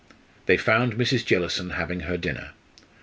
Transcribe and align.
They 0.47 0.57
found 0.57 0.95
Mrs. 0.95 1.23
Jellison 1.23 1.69
having 1.73 1.99
her 1.99 2.17
dinner. 2.17 2.53